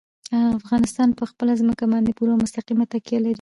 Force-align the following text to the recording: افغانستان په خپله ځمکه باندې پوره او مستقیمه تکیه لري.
افغانستان 0.59 1.09
په 1.19 1.23
خپله 1.31 1.53
ځمکه 1.61 1.85
باندې 1.91 2.11
پوره 2.17 2.31
او 2.33 2.41
مستقیمه 2.43 2.85
تکیه 2.93 3.19
لري. 3.21 3.29